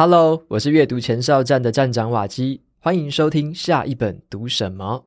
[0.00, 5.04] Hello，我是阅读前哨站的站长瓦基，欢迎收听下一本读什么。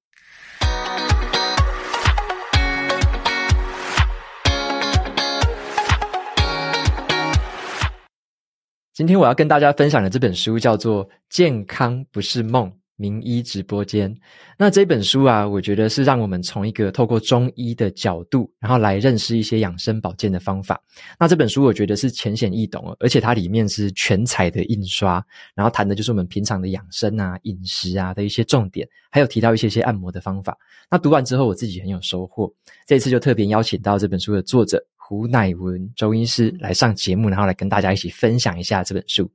[8.93, 12.69] 今天我要跟大家分享的这本书叫做《健康不是梦》。
[13.01, 14.15] 名医直播间，
[14.59, 20.79] 那这本书啊，我觉得是让我们从一个透过中医的角度，然后来认识一些养生保健的方法。
[21.19, 25.25] 那这本书我觉得是浅显易懂，而且它里面是全彩的印刷，
[25.55, 30.55] 然后谈的就是我们平常的养生啊、饮食啊的一些重点，还有提到一些些按摩的方法。
[30.87, 32.53] 那读完之后，我自己很有收获。
[32.85, 39.27] 这次就特别邀请到这本书的作者胡乃文中医师来上节目，然后来跟大家一起分享一下这本书。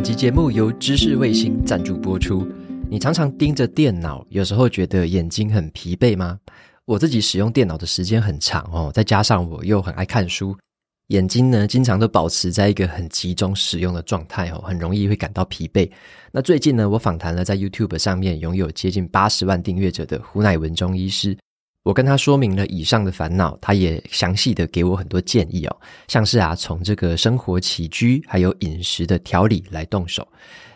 [0.00, 2.48] 本集节目由知识卫星赞助播出。
[2.88, 6.38] 你常常盯着电脑，有时候觉得眼睛很疲惫吗？
[6.86, 10.56] 我自己使用电脑的时间很长哦，再加上我又很爱看书，
[11.08, 15.86] 眼睛呢经常都保持在一个很集中使用的状态哦，很容易会感到疲惫。
[16.32, 21.36] 那最近呢，我访谈了在 YouTube 上面拥有接近八十万订阅者的胡乃文中医师。
[21.82, 25.76] 我跟他说明了以上的烦恼，他也详细的给我很多建议哦，
[26.08, 30.26] 像是啊，从这个生活起居还有饮食的调理来动手，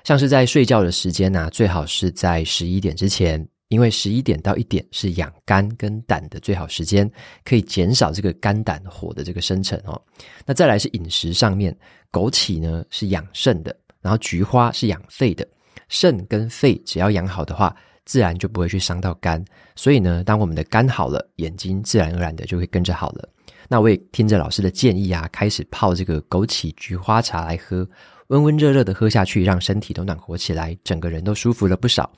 [0.03, 7.11] 像是在睡觉的时间呢，最好是在十一点之前，因为十一点到一点是养肝跟胆的最好时间，
[7.45, 10.01] 可以减少这个肝胆火的这个生成哦。
[10.47, 11.77] 那再来是饮食上面，
[12.11, 15.47] 枸杞呢是养肾的，然后菊花是养肺的，
[15.91, 19.45] 肾跟肺只要养好的话，自然就不会去伤到肝，
[19.77, 23.29] 所以呢，当我们的肝好了，眼睛自然而然的就会跟着好了。
[23.69, 27.89] 那我也听着老师的建议啊，开始泡这个枸杞菊花茶来喝，
[28.27, 32.11] 温温热热的喝下去，让身体都暖和起来，整个人都舒服了不少。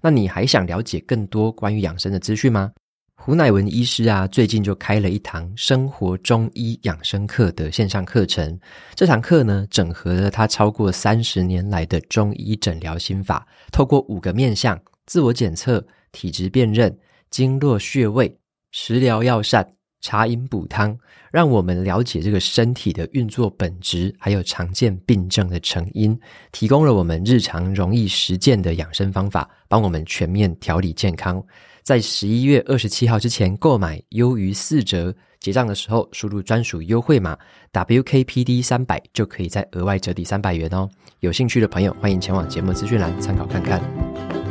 [0.00, 2.72] 那你还想了解更多关于养生的资讯吗？
[3.16, 8.58] 胡乃文医师啊，最近就开了一堂生活中医养生课的线上课程。
[8.94, 14.78] 这堂课呢，整合了他超过三十年来的中医诊疗心法，透过五个面向。
[15.06, 16.96] 自我检测、体质辨认、
[17.30, 18.36] 经络穴位、
[18.70, 19.66] 食疗药膳、
[20.00, 20.96] 茶饮补汤，
[21.32, 26.18] 让我们了解这个身体的运作本质，还有常见病症的成因，
[26.52, 31.42] 提供了我们日常容易实践的养生方法，帮我们全面调理健康。
[31.82, 35.14] 在十一月二十七号之前购买，优于四折。
[35.40, 37.36] 结账的时候输入专属优惠码
[37.70, 40.88] WKPD 三百，就可以再额外折抵三百元哦。
[41.20, 44.43] 有兴趣的朋友，欢迎前往节目资讯栏参考看看。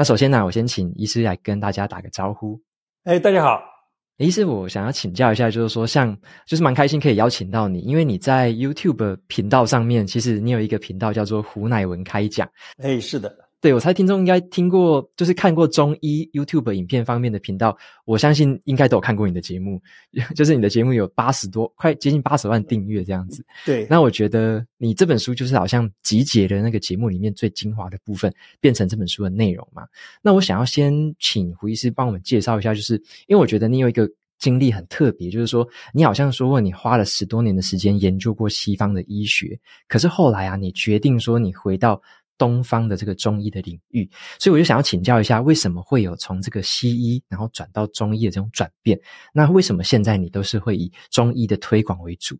[0.00, 2.58] 那首先呢，我先请医师来跟大家打个招呼。
[3.04, 3.60] 哎，大家好，
[4.16, 6.16] 医师，我想要请教一下，就是说，像
[6.46, 12.48] 就是蛮开心可以邀请到你，因为你在 YouTube 频道上面，其实你有一个频道叫做胡乃文开讲。
[12.78, 13.30] 哎，是的。
[13.60, 17.76] 对，我猜听众应该听过，就是看过中医 YouTube 影片方面的频道，
[18.06, 19.78] 我相信应该都有看过你的节目，
[20.34, 23.44] 就是你的节目有八十多，快接近八十万订阅这样子。
[23.66, 29.82] 对，那我觉得你这本书就是好像集结了那个节目里面最精华的部分，变成这本书的内容嘛。
[30.22, 32.94] 那我想要先请胡医师帮我们介绍一下，就是
[33.26, 42.00] 因为我觉得你有一个经历很特别，就是说你好像说过你花了十多年的时间研究过西方的医学，可是后来啊，你决定说你回到。
[42.40, 44.08] 东方的这个中医的领域，
[44.38, 48.98] 所以我就想要请教一下，为什么会有从这个西医然后转到中医的这种转变？
[49.34, 52.34] 那为什么现在你都是会以中医的推广为主？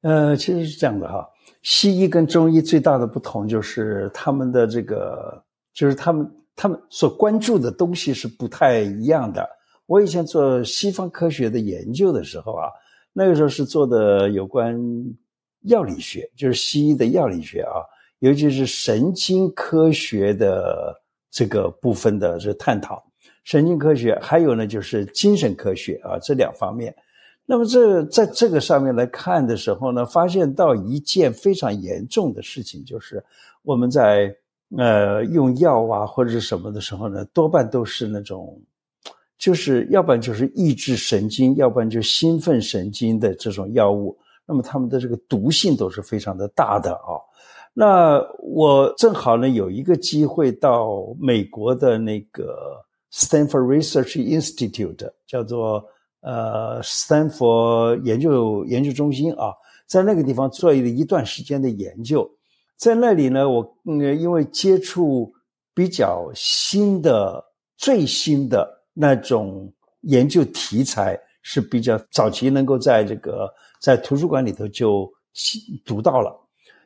[0.00, 1.28] 呃，其实是这样的哈，
[1.60, 9.46] 西医跟中医最大的不同就是他们的这个，就是他们他们所关注的东西是不太一样的。
[9.84, 12.68] 我以前做西方科学的研究的时候啊，
[13.12, 14.74] 那个时候是做的有关
[15.64, 17.84] 药理学，就是西医的药理学啊。
[18.20, 23.02] 尤其是神经科学的这个部分的这探讨，
[23.44, 26.94] 神经科学还有呢就是精神科学啊，这两方面。
[27.46, 33.24] 那么这在这个上面来看的时候呢，发现到一件非常严重的事情，就是
[33.62, 34.34] 我们在
[34.76, 38.60] 呃用药啊或者是什么的时候呢，多半都是那种，
[39.38, 44.18] 就是要不然就是抑制神经，要不然就兴奋神经的这种药物。
[44.44, 47.16] 那么它们的这个毒性都是非常的大的啊。
[47.80, 55.84] 那我正好呢有一个机会到美国的那个 Stanford Research Institute，叫做
[56.20, 57.46] 呃斯坦福
[58.02, 59.54] 研究研究中心啊，
[59.86, 62.28] 在那个地方做了一段时间的研究，
[62.76, 65.32] 在那里呢，我嗯因为接触
[65.72, 67.44] 比较新的、
[67.76, 73.48] 最新的那种研究题材是比较早期，能够在这个
[73.80, 75.08] 在图书馆里头就
[75.84, 76.36] 读到了。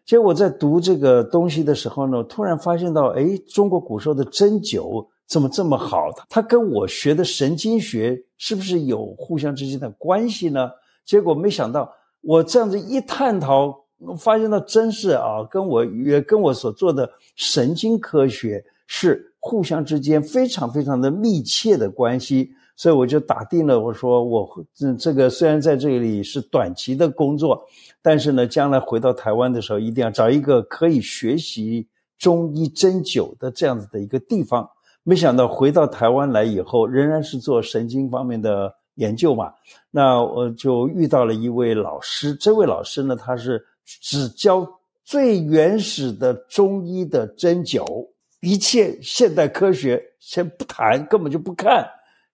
[0.04, 6.10] 结果在读这个东西的时候呢，突然发现到，哎，中国古时候的针灸怎么这么好？
[6.28, 10.70] 它跟我学的神经学是不是有互相之间的关系呢？
[11.04, 11.90] 结果没想到，
[12.20, 13.84] 我这样子一探讨，
[14.18, 22.50] 发现到真是啊，跟我也跟我所做的神经科学是互相之间非常非常的密切的关系。
[22.82, 27.64] 所以我就打定了，我说我这这个虽然在这里是短期的工作，
[28.02, 31.86] 但是呢，将来回到台湾的时候，一定要找一个可以学习
[32.18, 34.68] 中医针灸的这样子的一个地方。
[35.04, 39.52] 没想到回到台湾来以后，仍然是做神经方面的研究嘛。
[39.88, 44.68] 那我就遇到了一位老师，这位老师呢，他是只教
[45.04, 48.08] 最原始的中医的针灸，
[48.40, 51.88] 一切现代科学先不谈，根本就不看。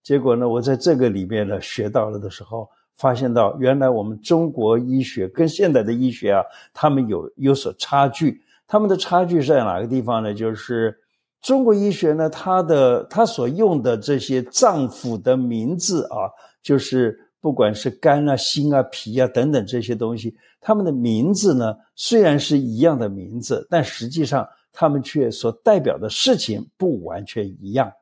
[0.09, 2.67] 结果呢，我在这个里面呢学到了的时候，
[2.97, 8.41] 发现到原来我们中国医学跟现代的医学啊，他们有有所差距。
[8.67, 10.33] 他们的差距在哪个地方呢？
[10.33, 10.99] 就是
[11.43, 16.33] 中国医学呢，它的它所用的这些脏腑的名字啊，
[16.63, 27.93] 就是不管是肝啊、心啊、脾啊等等这些东西，他们的名字呢虽然是一样的名字，但实际上他们却所代表的事情不完全一样。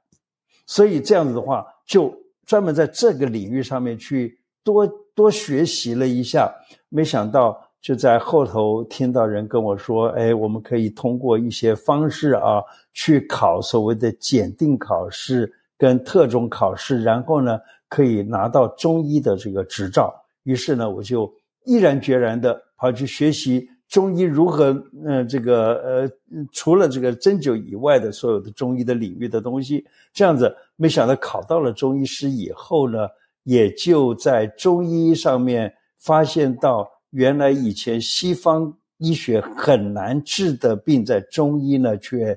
[0.66, 1.66] 所以这样子的话。
[1.86, 2.12] 就
[2.44, 6.52] 专门在这个领域上面去多多学习了一下，
[6.88, 12.62] 没想到就在后头听到人跟我说：“哎，我们可以通过一些方式啊，
[12.92, 17.58] 去考所谓的检定考试跟特种考试，然后呢，
[17.88, 20.12] 可以拿到中医的这个执照。”
[20.42, 21.32] 于是呢，我就
[21.64, 23.68] 毅然决然的跑去学习。
[23.88, 24.72] 中医如何？
[25.04, 26.10] 嗯、呃，这个呃，
[26.52, 33.08] 除了这个针灸以外的所有的中医的领域的东西，这样子，没想到考到了中医师以后呢，
[33.44, 42.36] 也就在中医上面发现到，原来以前西方医学很难治的病，在中医呢却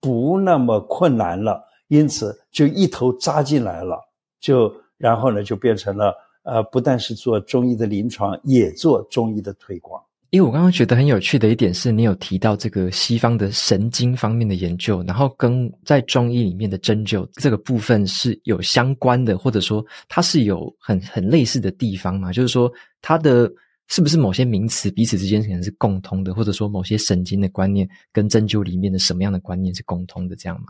[0.00, 4.00] 不那么困难了，因此就一头扎进来了，
[4.40, 6.14] 就然后呢就变成了
[6.44, 10.02] 呃，不但是做中医的临床，也做中医的推广。
[10.30, 22.32] 因为我刚刚觉得很有趣的一点是，你有提到这个西方的神经方面的研究，然后跟在中医里面的针灸这个部分是有相关的，或者说它是有很很类似的地方嘛？
[22.32, 22.70] 就是说
[23.00, 23.50] 它的
[23.86, 30.66] 是不是某些名词彼此之间可能是共通的，或者说某些神经的观念跟针灸里面的什么样的观念是共通的，这样吗？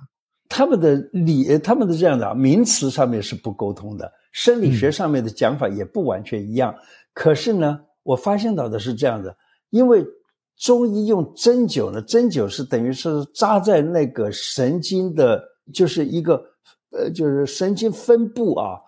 [0.50, 6.72] 他们的理，他们的这样的名词上面是不沟通的，生理学上面的讲法也不完全一样。
[6.72, 9.34] 嗯、可是呢，我发现到的是这样的。
[9.76, 10.02] 因为
[10.56, 16.42] 中医用针灸呢，针灸是等于是扎在那个神经的，就是一个
[16.92, 18.80] 呃，就是神经分布啊，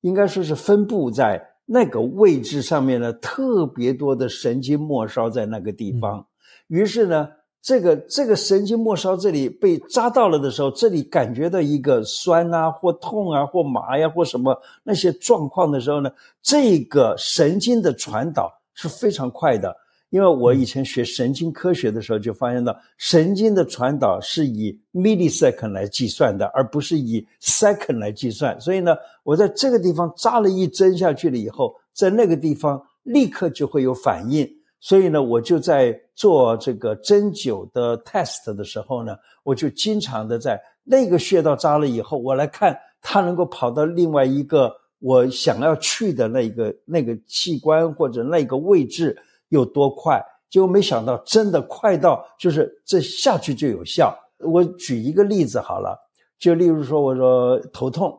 [0.00, 6.26] 应该说是分布在那个位置上面呢，特别多的神经末梢在那个地方。
[6.68, 7.28] 于是呢，
[7.60, 16.10] 这个这个神经末梢这里被扎到了的时候，这里感觉到一个酸啊，或痛啊，或麻呀，或什么那些状况的时候呢，
[16.40, 19.83] 这个神经的传导是非常快的。
[20.14, 28.58] 因为我以前学神经科学的时候，就发现到神经的传导是以 millisecond 来计算的，而不是以 second 来计算。
[28.60, 34.48] 所以呢，我在这个地方扎了一针下去了以后，在那个地方立刻就会有反应。
[34.78, 49.18] 所以呢，我就在做这个针灸的 test 的时候呢，我就经常的在那个穴道扎了以后，我来看它能够跑到另外一个我想要去的那个那个器官或者那个位置。
[49.48, 50.24] 有多快？
[50.50, 54.16] 结果没想到，真的快到就是这下去就有效。
[54.38, 55.98] 我举一个例子好了，
[56.38, 58.16] 就例如说，我说头痛，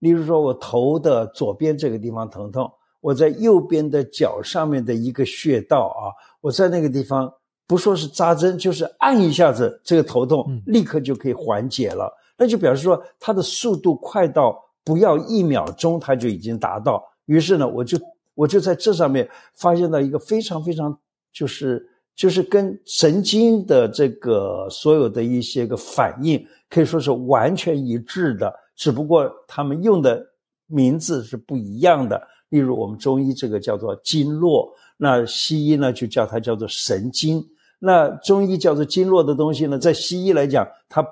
[0.00, 2.70] 例如说我头的左边这个地方疼痛，
[3.00, 7.32] 我在右边的脚上面的一个穴道啊，我在那个地方
[7.66, 12.12] 不说是扎针，就是按一下子，这个头痛立刻就可以缓解了。
[12.36, 17.02] 那就表示说，它的速度快到不要一秒钟，它就已经达到。
[17.24, 17.96] 于是呢，我就。
[18.38, 20.96] 我就在这上面发现到一个非常非常，
[21.32, 30.24] 就是就是跟神经的这个所有的一些个反应可以说是完全一致的，只不过他们用的
[30.68, 32.22] 名字是不一样的。
[32.50, 37.44] 例如我们中医这个叫做经络，那西医呢就叫它叫做神经。
[37.80, 41.04] 那中医叫做经络的东西呢，在西医来讲，它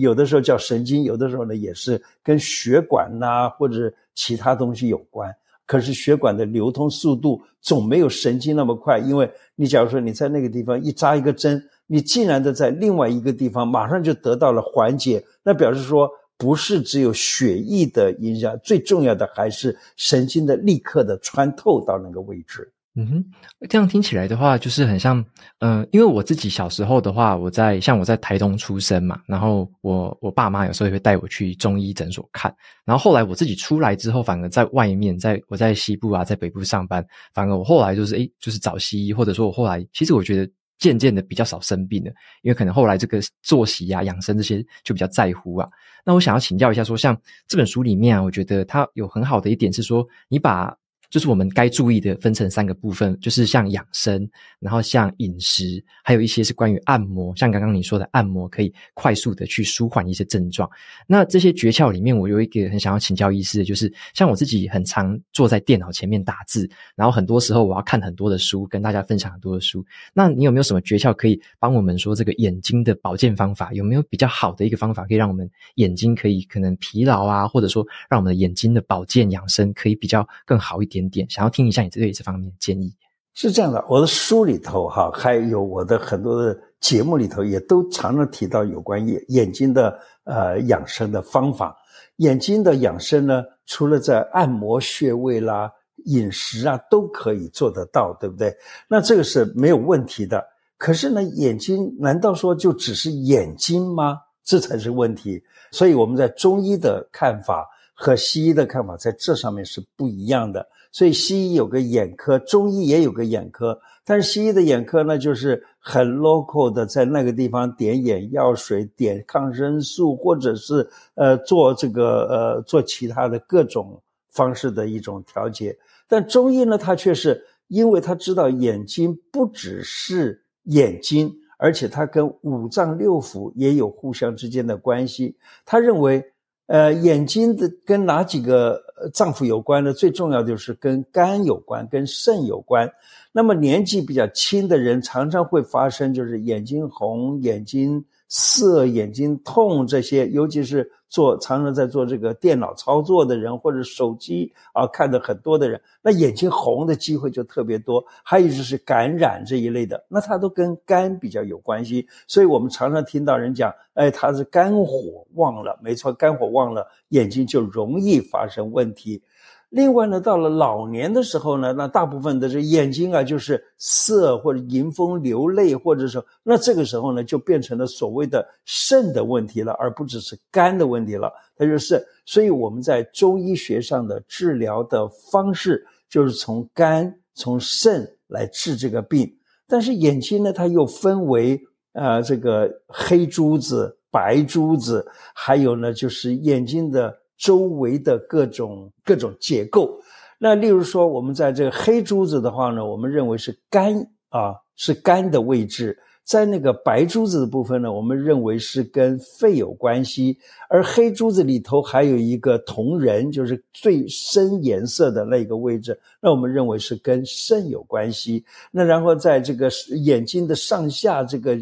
[0.00, 5.34] 有的时候叫神经，有的时候呢也是跟血管呐或者其他东西有关。
[5.68, 16.08] 可是血管的流通速度总没有神经那么快，因为你假如说你在那个地方一扎一个针，你竟然的在另外一个地方马上就得到了缓解，那表示说
[16.38, 22.72] 不是只有血液的影响，最重要的还是神经的立刻的穿透到那个位置。
[22.96, 23.24] 嗯哼，
[23.68, 25.24] 这样听起来的话，就是很像，
[25.60, 32.52] 嗯、因为我自己小时候的话，我在像我在台东出生嘛，然后我我爸妈有时候也会带我去中医诊所看，
[32.84, 42.10] 然后后来我自己出来之后，反而在外面，在我在西部啊，在北部上班，反而我后来就是诶，就是找西医，或者说我后来其实我觉得渐渐的比较少生病了，
[42.42, 45.68] 因为可能后来这个作息啊、养生这些就比较在乎啊。
[46.04, 47.16] 那我想要请教一下说，说像
[47.46, 50.76] 这本书里面啊，我觉得它有很好的一点是说，你把。
[51.10, 54.28] 就是我们该注意的，分成三个部分，就是像养生，
[54.60, 60.68] 然后像饮食，还有一些是关于按摩，像刚刚你说的按摩可以快速的去舒缓一些症状。
[61.06, 69.82] 那这些诀窍里面，我有一个很想要请教医师的，就是像我自己很常坐在电脑前面打字，然后很多时候我要看很多的书，跟大家分享很多的书。
[70.12, 73.72] 那你有没有什么诀窍可以帮我们说这个眼睛的保健方法？
[73.72, 80.97] 有没有比较好的一个方法，可以让我们眼睛可以可能疲劳啊，或者说让我们的眼睛的保健养生可以比较更好一点？
[80.98, 82.92] 点点，想要听一下你对这方面的建议。
[83.34, 91.76] 是这样的，我的书里头哈，还有我的很多的节目里头，也都常常提到有关眼眼睛的呃养生的方法。
[92.16, 95.70] 眼睛的养生呢，除了在按摩穴位啦、
[96.06, 98.52] 饮食啊，都可以做得到，对不对？
[98.88, 100.44] 那这个是没有问题的。
[100.76, 104.18] 可是呢，眼睛难道说就只是眼睛吗？
[104.42, 105.40] 这才是问题。
[105.70, 110.66] 所以我们在中医的看法和西医的看法在这上面是不一样的。
[110.90, 125.76] 所以西医有个眼科，中医也有个眼科，但是西医的眼科呢，就是很 local 的，在那个地方点眼药水、点抗生素，或者是呃做这个呃做其他的各种方式的一种调节。
[126.08, 135.36] 但中医呢，它却是因为他知道眼睛不只是眼睛，而且它跟五脏六腑也有互相之间的关系。
[135.64, 136.24] 他认为。
[136.68, 138.78] 呃，眼睛的跟哪几个
[139.14, 139.92] 脏腑有关呢？
[139.92, 142.92] 最重要的就是跟肝有关，跟肾有关。
[143.32, 150.90] 那么年纪比较轻的人，常常会发生就是眼睛红、眼睛涩、眼睛痛这些，尤其是。
[151.10, 158.04] 做常常在做这个电脑操作的人，或者手机啊看的很多的人，那眼睛红的机会就特别多。
[158.22, 162.06] 还有就是感染这一类的，那它都跟肝比较有关系。
[162.26, 169.22] 所以我们常常听到人讲，哎，他是肝火旺了，没错，肝火旺了，眼睛就容易发生问题。
[169.70, 181.30] 另外呢，到了老年的时候呢，那大部分的这眼睛啊，就是涩或者迎风流泪，或者说，那这个时候呢，就变成了所谓的肾的问题了，而不只是肝的问题了。
[181.54, 189.30] 它就是，所以我们在中医学上的治疗的方式，就是从肝、从肾来治这个病。
[189.66, 191.60] 但是眼睛呢，它又分为
[191.92, 197.14] 呃这个黑珠子、白珠子，还有呢，就是眼睛的。
[197.38, 199.98] 周围的各种各种结构，
[200.38, 203.94] 那例如说，我们在这个黑珠子的话呢，我们认为是肝
[204.28, 210.36] 啊，是肝的位置；在那个白珠子的部分呢，我们认为是跟肺有关系。
[210.68, 218.44] 而黑珠子里头还有一个瞳仁，就是最深颜色的那个位置，那我们认为是跟肾有关系。
[218.70, 219.70] 那然后在这个
[220.04, 221.58] 眼睛的上下这个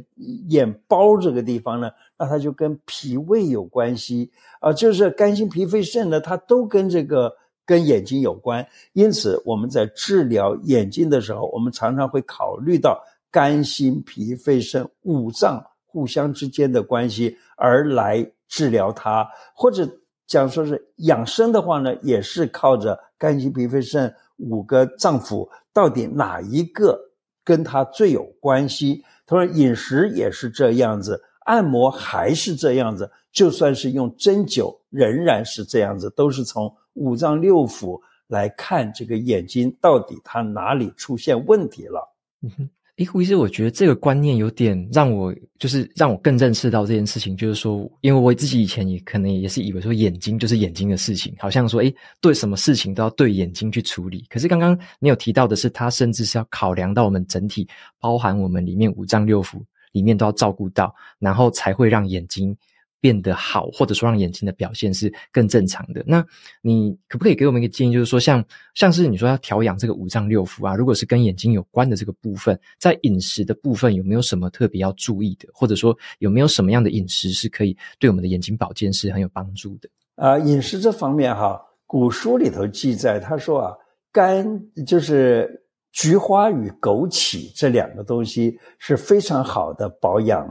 [0.49, 4.31] 眼包这个地方呢，那它就跟脾胃有关系
[4.61, 8.67] 啊，就是肝心脾肺肾呢，它都跟这个跟眼睛有关。
[8.95, 19.29] 因此，我们在治疗眼睛的时候，我们常常会考虑到肝心脾肺肾五脏互相之间的关系，而来治疗它。
[19.55, 19.87] 或者
[20.27, 26.99] 讲说是养生的话呢，也是靠着肝心脾肺肾五个脏腑，到底哪一个
[27.45, 29.05] 跟它最有关系？
[29.27, 31.21] 同时，饮食也是这样子。
[31.47, 42.01] 按摩还是这样子，就算是用针灸，仍然是这样子，都是从五脏六腑来看这个眼睛到底它哪里出现问题了。
[42.43, 54.27] 嗯哼，诶，胡医师，我觉得这个观念有点让我就是让我更认识到这件事情，就是说，因为我自己以前也可能也是以为说眼睛就是眼睛的事情，好像说，诶，对什么事情都要对眼睛去处理。
[54.29, 57.69] 可是刚刚你有提到的是，它甚至是要考量到我们整体，
[58.01, 59.63] 包含我们里面五脏六腑。
[59.97, 62.55] 里面都要照顾到，然后才会让眼睛
[63.01, 66.05] 变得好，或者说让眼睛的表现是更正常的。
[66.07, 66.23] 那
[66.61, 79.89] 你可不可以给我们一个建议，就是说像像是你说要调养这个五脏六腑啊，如果是跟眼睛有关的这个部分，在饮食的部分有没有什么特别要注意的，或者说有没有什么样的饮食是可以对我们的眼睛保健是很有帮助的？
[80.17, 83.75] 啊、呃，饮食这方面哈，古书里头记载，他说啊，
[84.13, 85.63] 肝就是。
[85.97, 90.47] 菊花与枸杞这两个东西是非常好的保养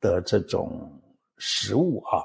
[0.00, 0.90] 的这种
[1.36, 2.18] 食物啊，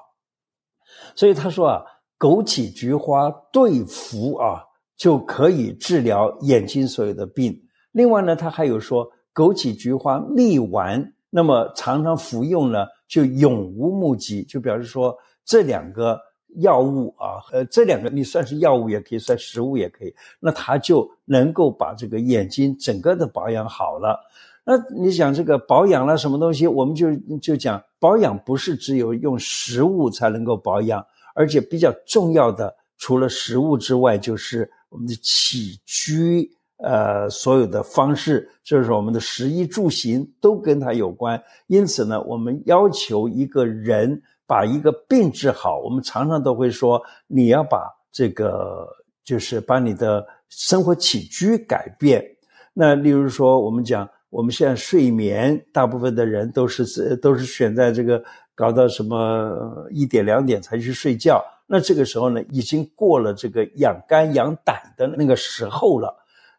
[1.15, 1.83] 所以他说啊，
[2.17, 4.63] 枸杞、菊花对服啊，
[4.97, 7.55] 就可以治疗眼睛所有的病。
[7.91, 15.15] 另外呢，他还有说枸杞菊花蜜丸，那么常常服用呢，就永无目疾，就表示说
[15.45, 16.19] 这两个
[16.57, 24.19] 药物啊，呃，这两个你算是药物也可以，算食物也可以，那它就能够把这个眼睛整个的保养好了。
[24.65, 26.65] 那你想这个保养了什么东西？
[26.65, 31.05] 我们就就讲保养不是只有用食物才能够保养，
[31.35, 41.41] 而且比较重要的，除了食物之外，就是我们的起居，呃，所有的方式，就是我们的食衣住行都跟它有关。
[41.67, 44.21] 因此呢，我们要求一个人
[44.53, 47.79] 把一个病治好，我们常常都会说，你要把
[48.11, 48.87] 这个
[49.23, 52.23] 就是把你的生活起居改变。
[52.73, 54.07] 那例如说，我们讲。
[54.35, 58.19] 我们现在睡眠，大部分的人都是都是选在这个
[58.55, 61.39] 搞到什么一点两点才去睡觉。
[61.67, 66.11] 那这个时候呢，已经过了这个养肝养胆的那个时候了。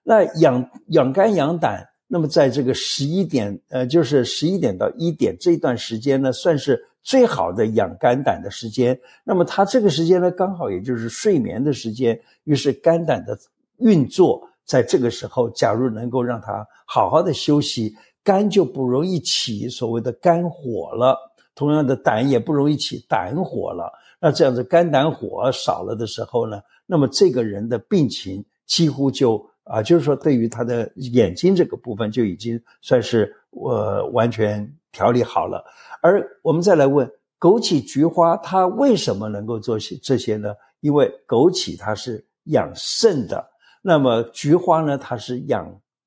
[0.04, 8.96] 那养养肝养胆，那么在这个十一点，呃，就是十一点到一点这段时间呢，算是最好的养肝胆的时间。
[9.24, 13.36] 那么它这个时间呢，刚好也就是睡眠的时间，于是肝胆的
[13.78, 14.48] 运作。
[14.64, 17.92] 在这个时候，假如能够让他好好的休息，
[18.22, 21.18] 肝就不容易起所谓的肝火了。
[21.56, 23.92] 同样的，胆也不容易起胆火了。
[24.20, 35.64] 那这样子肝胆火少了的时候呢，那么这个人的病情几乎就啊，就是说对于他的眼睛这个部分就已经算是呃完全调理好了。
[36.00, 40.54] 而我们再来问枸杞菊花，它为什么能够做些这些呢？
[40.80, 43.44] 因为枸杞它是养肾的。
[43.82, 45.66] 那么菊花呢，它是养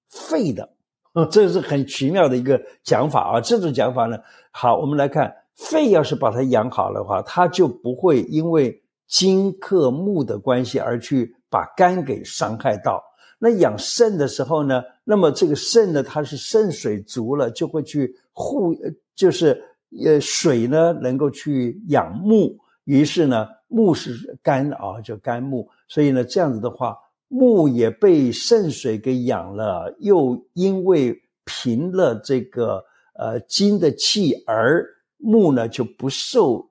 [0.10, 0.68] 肺的，
[1.30, 3.42] 这是很奇妙的一个讲法啊。
[3.42, 4.18] 这种讲法呢，
[4.52, 13.04] 好，我们来看肺，要是把它养好的话，它就不会因为金克木的关系而去把肝给伤害到。
[13.40, 18.76] 那养肾的时候呢，那么这个肾呢，它是肾水足了，就会去护，
[19.16, 19.62] 就是
[20.04, 26.96] 呃水呢能够去养木，于是呢木是肝啊，就肝木，所以呢这样子的话。
[27.30, 31.14] 木也被肾水给养了，又因为
[31.44, 32.82] 平了这个
[33.20, 34.82] 呃金的气，而
[35.18, 36.66] 木呢就不受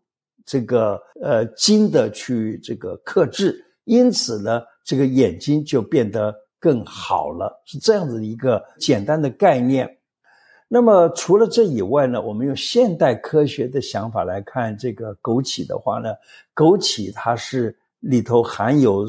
[0.46, 6.34] 这个呃金的去这个克制，因此呢这个眼睛就变得
[6.66, 9.98] 更好了，是这样子一个简单的概念。
[10.68, 16.14] 那么除了这以外呢，我们用现代科学的想法来看这个枸杞的话呢，
[16.54, 19.06] 枸杞它是里头含有。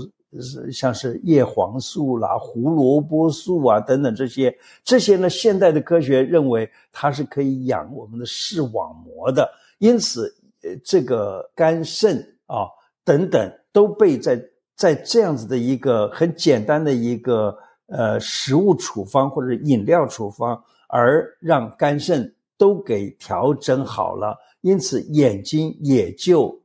[0.72, 10.32] 像是叶黄素啦、胡萝卜素啊等等这些，这些呢，现代的科学认为它是可以养我们的视网膜的，因此，
[10.63, 12.67] 呃，这个肝肾啊
[13.06, 14.36] 等等都被在
[14.78, 26.62] 在这样子的一个很简单的一个呃食物处方或者饮料处方，而让肝肾都给调整好了，因此眼睛也就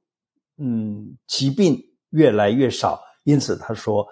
[0.59, 3.01] 嗯疾病越来越少。
[3.25, 4.07] 因此，他说：“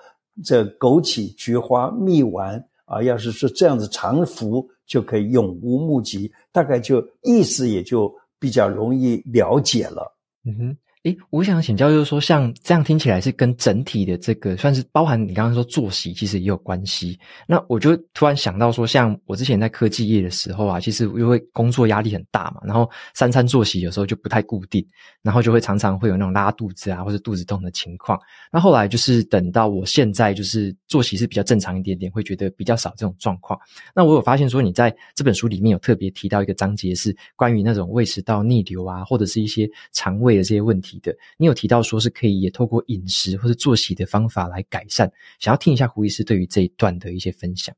[0.44, 6.32] 这枸杞菊花蜜丸啊，要是说这样子常服，就可以永无目疾。
[6.52, 10.76] 大概就意思也就比较容易了解了。”嗯哼。
[11.04, 17.18] 诶，我想请教，就是说，像这样听起来是跟整体的这个算是包含你刚刚说作息，其实也有关系。
[17.46, 24.86] 那我就突然想到说，像我之前在科技业的时候啊，其实因为工作压力很大嘛，然后三餐作息有时候就不太固定，
[25.22, 28.20] 然后就会常常会有那种拉肚子啊，或者肚子痛的情况。
[28.52, 33.58] 那后来就是等到我现在就是作息是比较正常一点点，会觉得比较少这种状况。
[33.94, 40.89] 那我有发现说，你在这本书里面有特别提到一个章节，是关于那种胃食道逆流啊，或者是一些肠胃的这些问题。
[40.98, 47.74] 的，你有提到说是可以也透过饮食或者作息的方法来改善，想要听一下胡医师对于这一段的一些分享。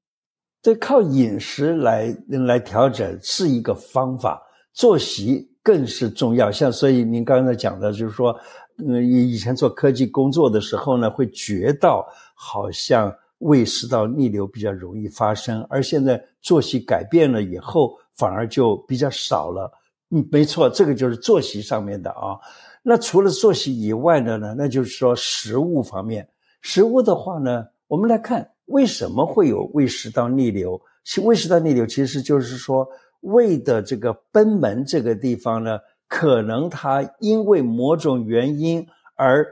[0.62, 4.40] 对靠饮食来来调整是一个方法，
[4.72, 6.52] 作息更是重要。
[6.52, 8.32] 像所以您刚才讲的，就是说，
[8.78, 11.88] 嗯，以前做科技工作的时候呢，会觉得
[12.34, 19.68] 好像胃食道逆流比较容易发生，而现在作息改变了以后，反而就比较少了。
[20.10, 22.38] 嗯，没错，这个就是作息上面的啊。
[22.82, 26.28] 那除了作息以外的呢，那就是说食物方面，
[26.60, 30.80] 食物的话呢，我们来看为什么会有胃食道逆流。
[31.24, 32.88] 胃食道逆流其实就是说
[33.20, 39.46] 胃的这个贲门这个地方呢，可能它因为某种原因而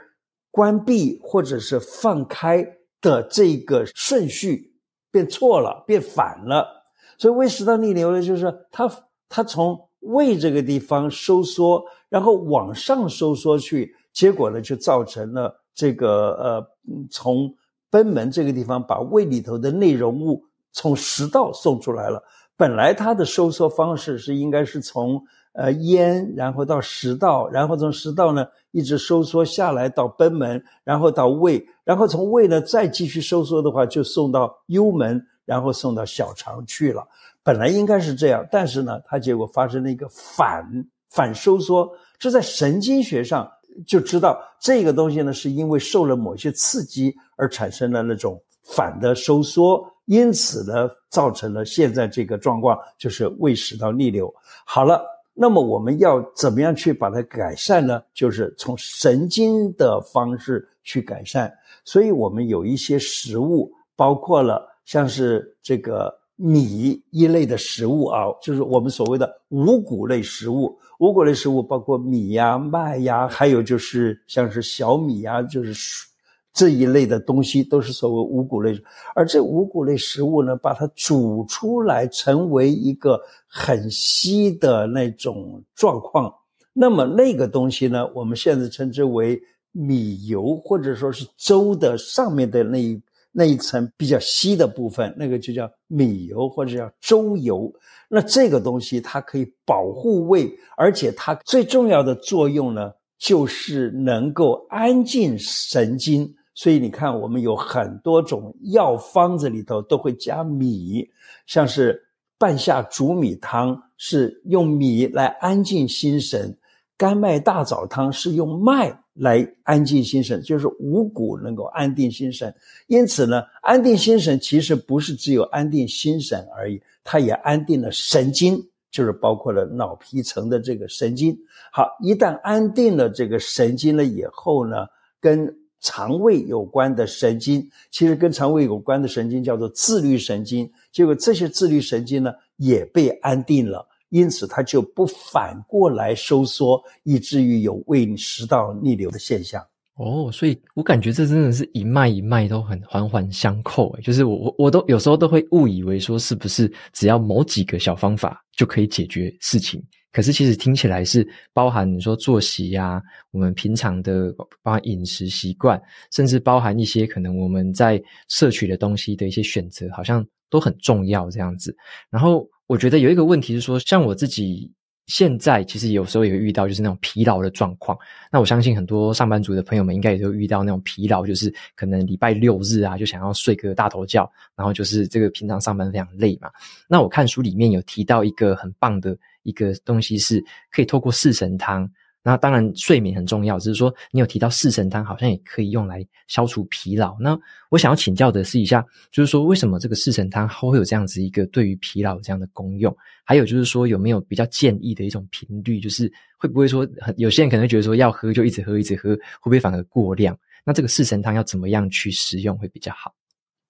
[0.50, 2.66] 关闭或者是放开
[3.00, 4.74] 的这个顺序
[5.10, 6.84] 变错了，变反了。
[7.18, 8.90] 所以胃食道逆流呢，就是说它
[9.28, 11.82] 它从胃这个地方收缩。
[12.08, 16.66] 然后往上收缩去，结果呢，就造成了这个呃，
[17.08, 17.54] 从
[17.88, 22.20] 贲门这个地方把胃里头的内容物从食道送出来了。
[22.56, 37.06] 本来它的收缩方式是应该是从呃咽，然后到食道，然后从食道呢一直收缩下来到贲门，然后到胃，然后从胃呢再继续收缩的话，就送到幽门，然后送到小肠去了。
[37.50, 40.64] 本来应该是这样，但是呢，它结果发生了一个反
[41.08, 43.50] 反收缩，这在神经学上
[43.84, 54.32] 就知道这个东西呢，是因为受了某些刺激而产生了那种反的收缩，因此呢，造成了现在这个状况，就是胃食道逆流。
[54.64, 58.00] 好了，那么我们要怎么样去把它改善呢？
[58.14, 61.52] 就是从神经的方式去改善。
[61.84, 66.19] 所以我们有一些食物，包括了像是这个。
[66.42, 70.74] 米一类的食物啊，就是我们所谓的五谷类食物。
[70.98, 76.06] 五谷类食物包括米呀、麦呀，还有就是像是小米呀，就是
[76.54, 78.74] 这一类的东西，都是所谓五谷类。
[79.14, 86.34] 而这五谷类食物呢，把它煮出来成为一个很稀的那种状况，
[86.72, 89.38] 那么那个东西呢，我们现在称之为
[89.72, 92.98] 米油，或者说是粥的上面的那一。
[93.32, 97.72] 那一层比较稀的部分，那个就叫米油或者叫粥油。
[98.08, 106.34] 那这个东西它可以保护胃，而且它最重要的作用呢，就是能够安静神经。
[106.54, 111.08] 所以你看，我们有很多种药方子里头都会加米，
[111.46, 112.02] 像是
[112.36, 116.58] 半夏煮米汤是用米来安静心神，
[116.98, 118.99] 甘麦大枣汤是用麦。
[119.14, 122.54] 来安静心神，就是五谷能够安定心神。
[122.86, 131.36] 因此呢，安定心神其实不是只有安定心神而已，它也安定了神经，就是包括了脑皮层的这个神经。
[131.72, 134.86] 好，一旦安定了这个神经了以后呢，
[135.20, 143.88] 跟肠胃有关的神经，其实跟肠胃有关的神经叫做自律神经，结果这些自律神经呢也被安定了。
[144.10, 149.64] 因此，它就不反过来收缩，以至于有胃食道逆流的现象。
[149.94, 153.92] 哦，所以我感觉这真的是一脉一脉都很环环相扣。
[153.96, 159.82] 诶，就是我我我都有时候都会误以为说，是不是只要某几个小方法就可以解决事情？
[160.10, 171.76] 可是其实听起来是包含你说作息呀、我们平常的包含饮食习惯，甚至包含一些可能我们在摄取的东西的一些选择，好像都很重要这样子。
[172.10, 172.48] 然后。
[172.70, 174.70] 我觉得有一个问题是说，像我自己
[175.08, 177.98] 现在其实有时候也会遇到，就是那种疲劳的状况。
[178.30, 186.48] 那我相信很多上班族的朋友们应该也都遇到那种疲劳，就是可能礼拜六日啊，就想要睡个大头觉，然后就是这个平常上班非常累嘛。
[186.86, 191.90] 那我看书里面有提到一个很棒的一个东西，是可以透过四神汤。
[192.22, 193.58] 那当然，睡眠很重要。
[193.58, 197.16] 只是说，你有提到四神汤，好像也可以用来消除疲劳。
[197.18, 197.38] 那
[197.70, 202.94] 我想要请教的是一下，就是说，为什么这个四神汤会有这样子一个对于疲劳这样的功用？
[203.24, 205.80] 还有就是说，有没有比较建议的一种频率？
[205.80, 210.38] 就是会不会说，有些人可能觉得说，要喝就一直喝，一直喝，会不会反而过量？
[210.62, 213.14] 那这个四神汤要怎么样去食用会比较好？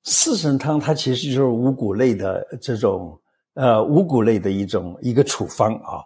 [0.03, 3.17] 四神汤它其实就是五谷类的这种
[3.55, 6.03] 呃五谷类的一种一个处方啊。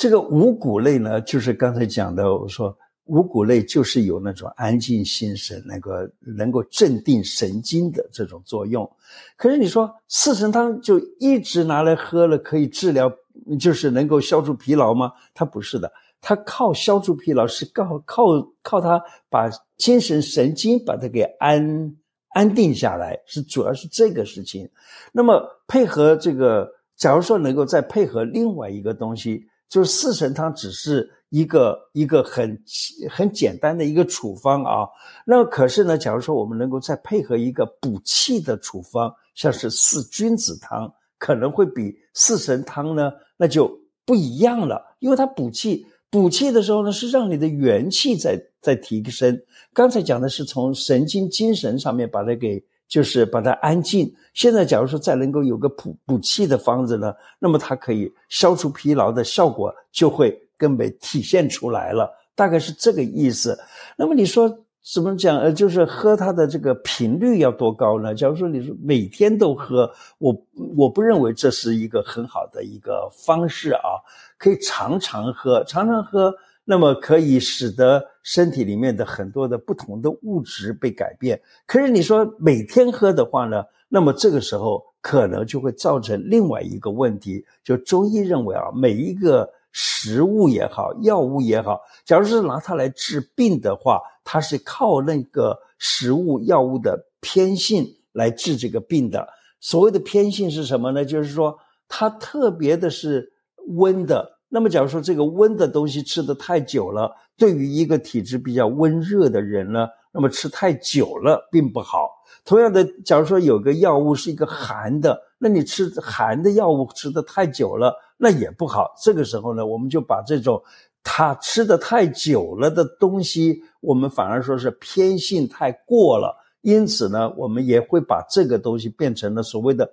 [0.00, 8.90] 这个五谷类呢，就是刚才讲的，我说五谷类就是有那种安静心神、那个能够镇定神经的这种作用。
[9.36, 13.12] 可是你说四神汤就一直拿来喝了，可以治疗，
[13.58, 15.12] 就是能够消除疲劳吗？
[15.34, 18.24] 它不是的，它靠消除疲劳是靠靠
[18.62, 21.94] 靠它把精神神经把它给安
[22.30, 24.66] 安定下来，是主要是这个事情。
[25.12, 29.44] 那么配合这个，假如说能够再配合另外一个东西。
[29.70, 32.60] 就是四神汤只是一个一个很
[33.08, 34.86] 很简单的一个处方啊，
[35.24, 43.70] 那可是呢，假如说我们能够再配合一个补气的处方，像是四君子汤，可能会比四神汤呢，那就
[44.04, 49.40] 不一样了，因为它补气，补气的时候呢，是让你的元气在在提升。
[49.72, 52.62] 刚才讲的是从神经精神上面把它给。
[52.90, 54.12] 就是把它安静。
[54.34, 62.10] 现在，假如说再能够有个补补气的方子呢，那么它可以消除疲劳的效果就会更为体现出来了。
[62.34, 63.56] 大概是这个意思。
[63.96, 64.52] 那么你说
[64.92, 65.38] 怎么讲？
[65.38, 68.14] 呃，就是喝它的这个频率要多高呢？
[68.14, 70.34] 假如说你说每天都喝，我
[70.76, 74.02] 我不认为这是一个很好的一个方式啊。
[74.36, 76.34] 可以常常喝，常常喝。
[76.70, 81.42] 那么可以使得身体里面的很多的不同的物质被改变。
[81.66, 87.44] 可是你说每天喝的话呢，那么这个时候可能就会造成另外一个问题。
[87.64, 99.28] 就中医认为啊，每一个食物也好，药物也好，假如是拿它来治病的话，它是靠那个食物药物的偏性来治这个病的。
[99.58, 101.04] 所谓的偏性是什么呢？
[101.04, 103.32] 就是说它特别的是
[103.74, 104.38] 温的。
[104.52, 112.08] 那么，假如说这个温的东西吃得太久了，对于一个体质比较温热的人呢，那么吃太久了并不好。
[112.44, 118.92] 同样的，假如说有个药物是一个寒的，那你吃寒的药物吃得太久了，那也不好。
[119.00, 120.60] 这个时候呢，我们就把这种
[121.04, 126.36] 他吃得太久了的东西，我们反而说是偏性太过了。
[126.62, 129.88] 因此呢，我们也会把这个东西变成了所谓的。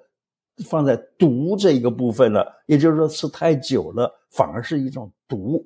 [0.66, 5.64] 放在毒这一个部分了，也就是说吃太久了反而是一种毒，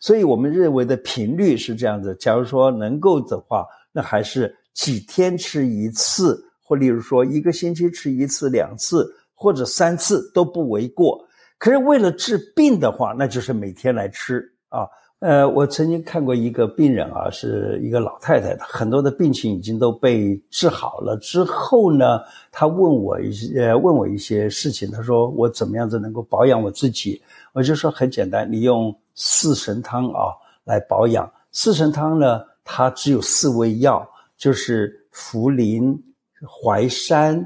[0.00, 2.16] 所以我们认为的频率是这样子。
[2.20, 11.18] 假如说能够的话，那还是几天吃一次，或例如说一个星期吃一次、两次或者三次都不为过。
[11.58, 14.86] 可是为了治病的话，那就是每天来吃啊。
[15.20, 21.16] 呃，我曾经看过一个病人啊，是一个老太太，很多的病情已经都被治好了。
[21.16, 22.20] 之后呢，
[22.52, 24.88] 她问我一些，问我一些事情。
[24.92, 27.20] 她说我怎么样子能够保养我自己？
[27.52, 30.30] 我就说很简单，你用四神汤啊
[30.62, 31.28] 来保养。
[31.50, 35.98] 四神汤呢，它只有四味药，就是茯苓、
[36.46, 37.44] 淮山、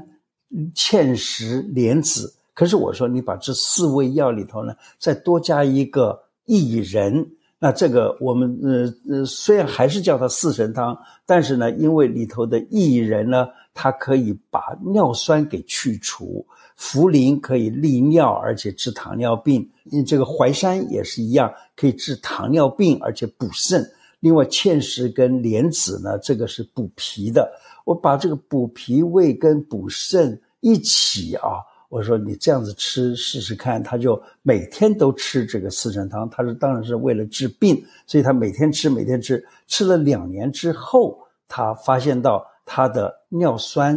[0.75, 2.31] 芡实、莲子。
[2.53, 7.27] 可是我说你把这四味药里头呢，再多加一个薏仁。
[7.63, 16.45] 那这个我们呃呃虽然还是叫它四神汤，但是呢，因为里头的薏仁呢，它可以把尿酸给去除；
[16.77, 19.63] 茯苓可以利尿，而且治糖尿病；
[20.05, 23.89] 这个淮山也是一样，可以治糖尿病，而且补肾。
[24.19, 27.49] 另外，芡实跟莲子呢，这个是补脾的。
[27.85, 31.63] 我把这个补脾胃跟补肾一起啊。
[31.93, 36.27] 我说你这样子吃试试看，他就每天都吃这个四神汤。
[36.27, 39.45] 他说当然是为了治病，所以他每天吃，每天吃。
[39.67, 41.15] 吃了两年之后，
[41.47, 43.95] 他发现到他的尿酸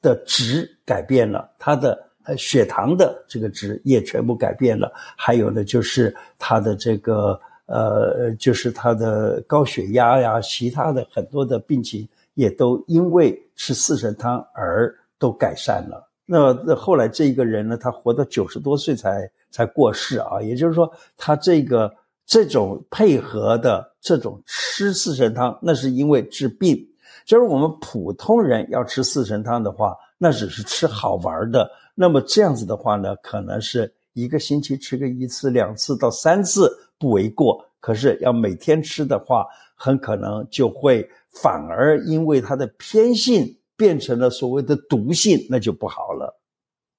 [0.00, 4.92] 的值改变了，他的呃血糖的这个值也全部改变了。
[4.94, 7.36] 还有呢，就是他的这个
[7.66, 16.08] 呃，就是他的高血压呀，其他的很多的病情也都因为吃四神汤而都改善了。
[16.24, 20.40] 那那后来这一个人呢，他活到九十多岁才才过世啊。
[20.40, 21.92] 也就是说，他这个
[22.24, 26.78] 这种配合的这种吃四神汤，那是因为治病。
[27.24, 31.70] 就是我们普通人要吃四神汤的话，那只是吃好玩的。
[31.94, 37.64] 那么这样子的话呢，可能是一个星期吃个一次、两次到三次不为过。
[37.80, 43.56] 可是要每天吃的话，很可能就会反而因为它的偏性。
[43.82, 46.40] 变成了所谓的毒性，那就不好了。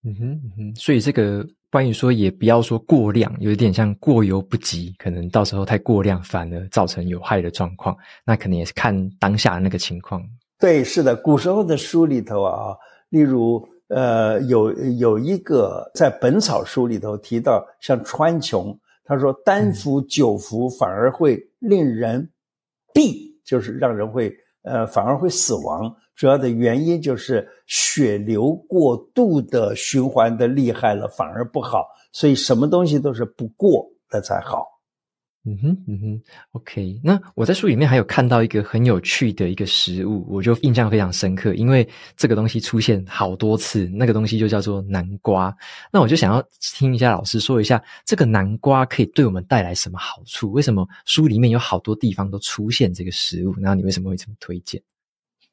[0.03, 7.95] 嗯哼，嗯哼，所以这个关于说也不要说过量，有一点像过犹不及，可能到时候太过量反而造成有害的状况。
[8.25, 10.21] 那可能也是看当下那个情况。
[10.59, 12.75] 对，是的，古时候的书里头啊，
[13.07, 22.29] 例如呃，有有一个在《本草书》里头提到，像川穹，他说单服久服反而会令人
[22.93, 25.95] 毙，嗯、就是让人会呃反而会死亡。
[26.15, 31.85] 主要的原因就是血流过度的循环的厉害了，反而不好。
[32.11, 34.67] 所以什么东西都是不过的才好。
[35.45, 36.21] 嗯哼，嗯哼
[36.53, 37.01] ，OK。
[37.03, 43.85] 那我在书里面还有看到一个很有趣的一个食物，我就印象非常深刻，因为这个东西出现好多次。
[43.87, 45.53] 那个东西就叫做南瓜。
[45.91, 50.49] 那我就想要听一下老师说一下，这个南瓜可以对我们带来什么好处？
[50.53, 53.53] 为什么书里面有好多地方都出现这个食物？
[53.59, 54.81] 然后你为什么会这么推荐？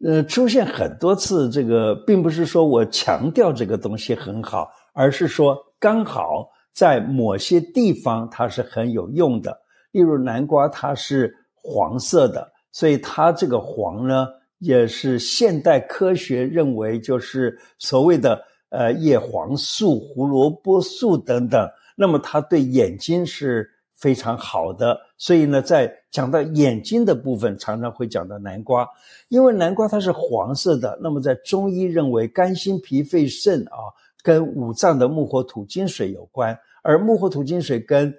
[0.05, 9.57] 呃，出现很多次，这个并不是说我强调这个东西很好，而是说刚好在某些地方它是很有用的。
[9.93, 14.27] 例如南瓜，它是黄色的，所以它这个黄呢，
[14.61, 21.69] 也是现代科学认为就是所谓的呃叶黄素、胡萝卜素等等。
[21.95, 23.69] 那么它对眼睛是
[24.01, 28.89] 非常好的，所以呢，在讲到眼睛的部分，常常会讲到南瓜，
[29.29, 30.99] 因为南瓜它是黄色的。
[31.03, 38.11] 那么在中医认为，肝心脾肺肾啊，跟五脏的木火土金水有关，而木火土金水跟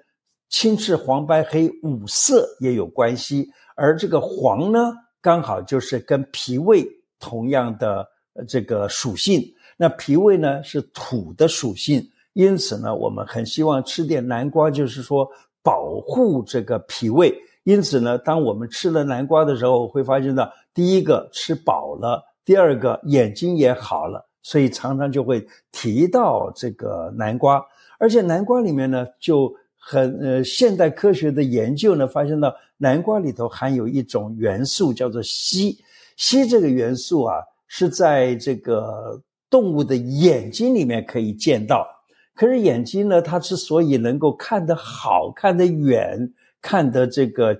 [0.48, 6.86] 青赤黄白黑五色也有关系，而这个黄呢，刚好就是跟脾胃
[7.18, 8.06] 同样的
[8.46, 9.42] 这个属性。
[9.76, 15.28] 那脾胃呢是土的属性，因此呢，我们很希望吃点南瓜，就是说。
[15.62, 17.32] 保护这个脾胃，
[17.64, 27.64] 因此呢，当我们吃了南瓜的时候，会发现到第一个吃饱了，第二个眼睛也好了，所以常常就会提到这个南瓜。
[27.98, 35.76] 而且南瓜里面呢，就很呃，现代科学的研究呢，发现到南瓜里头含有一种元素叫做硒，
[36.16, 37.36] 硒这个元素啊，
[37.68, 41.86] 是在这个动物的眼睛里面可以见到。
[42.34, 47.56] 可是眼睛呢，它之所以能够看得好、看得远、看得这个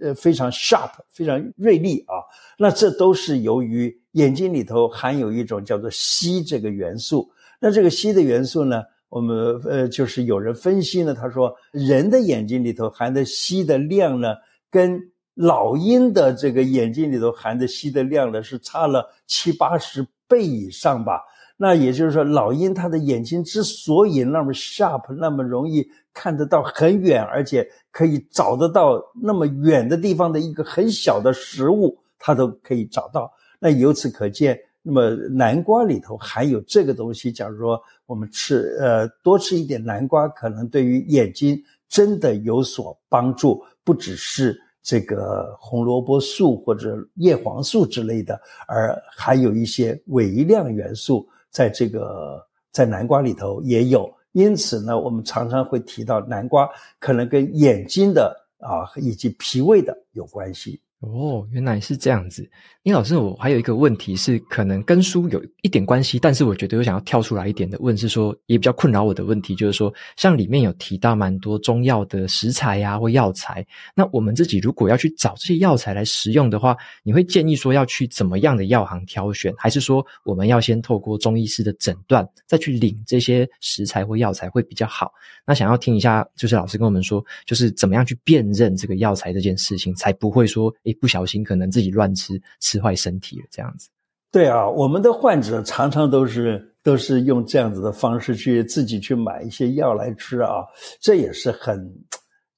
[0.00, 2.18] 呃非常 sharp、非常锐利啊，
[2.58, 7.30] 那这都是由于眼睛里头含有一种叫做硒这个元素。
[7.60, 14.34] 那这个硒的元素呢，我们呃就是有人分析呢，他说人的眼睛里头含的硒的量呢，
[14.68, 15.00] 跟
[15.34, 21.22] 老鹰的这个眼睛里头含的硒的量呢，是差了七八十倍以上吧。
[21.62, 33.30] 那也就是说，老鹰它的眼睛之所以那么 sharp，那么容易看得到很远，而且可以找得到那么远的地方的一个很小的食物，它都可以找到。
[33.60, 37.30] 那由此可见，那么南瓜里头含有这个东西。
[37.30, 41.56] 假如说我们吃，呃，多吃一点南瓜，可能对于眼睛
[41.88, 51.24] 真的有所帮助，不只是这个红萝卜素或者叶黄素之类的，而还有一些微量元素。
[51.52, 60.80] 在这个在南瓜里头也有，因此呢，我们常常会提到南瓜可能跟眼睛的啊以及脾胃的有关系。
[61.02, 62.48] 哦，原来是这样子。
[62.84, 85.10] 林老师，我还有一个问题是，可能跟书有一点关系，但是我觉得我想要跳出来一点的问是说，也比较困扰我的问题，就是说，像里面有提到蛮多中药的食材呀、或药材，那我们自己如果要去找这些药材来食用的话，你会建议说要去怎么样的药行挑选，还是说我们要先透过中医师的诊断再去领这些食材或药材会比较好？
[85.44, 93.88] 那想要听一下，就是老师跟我们说，就是怎么样去辨认这个药材这件事情，才不会说，不小心可能自己乱吃，吃坏身体了这样子。
[94.30, 100.64] 对啊，我们的患者常常都是都是用这样子的方式去自己去买一些药来吃啊，
[101.02, 101.86] 这也是很，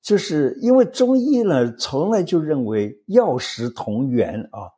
[0.00, 4.70] 就是因为中医呢从来就认为药食同源啊。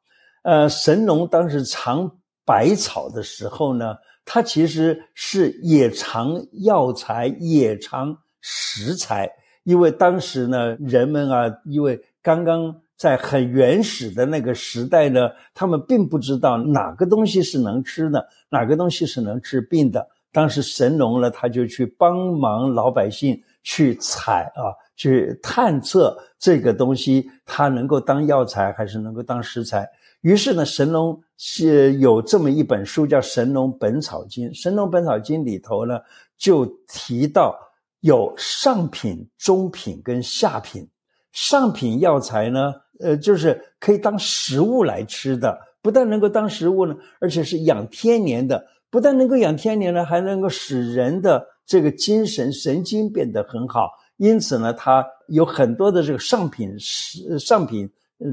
[0.43, 2.11] 呃，神农当时尝
[2.47, 9.31] 百草的时候呢，他其实是也尝药材，也尝食材，
[9.65, 12.75] 因为当时呢人们啊，因为刚刚。
[12.97, 20.09] 在很原始的那个时代呢，他们并不知道哪个东西是能吃的，哪个东西是能治病的。
[20.33, 29.89] 当时神农呢，他就去帮忙老百姓去采啊，去探测这个东西，它能够当药材还是能够当食材。
[30.21, 36.01] 于是呢，神农是有这么一本书叫《神农本草经》，《神农本草经》里头呢，
[36.37, 37.57] 就提到
[38.01, 40.87] 有上品、中品跟下品。
[41.33, 53.91] 上品药材呢，呃，就是可以当食物来吃的，不但能够当食物呢，而且是养天年的，不但能够养天年呢，还能够使人的这个精神神经变得很好。
[54.17, 57.89] 因此呢，它有很多的这个上品食上品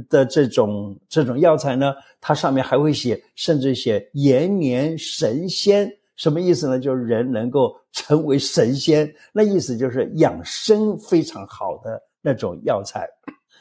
[0.09, 6.79] 的这种这种药材呢，它上面还会写，甚至写延年神仙，什么意思呢？
[6.79, 12.01] 就是人能够成为神仙，那意思就是养生非常好的。
[12.25, 13.05] 那种药材，